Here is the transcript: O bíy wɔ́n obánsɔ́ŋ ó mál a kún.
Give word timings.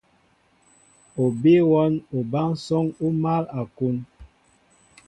O 1.21 1.23
bíy 1.41 1.61
wɔ́n 1.71 1.91
obánsɔ́ŋ 2.17 2.85
ó 3.03 3.07
mál 3.23 3.43
a 3.59 3.61
kún. 3.75 3.97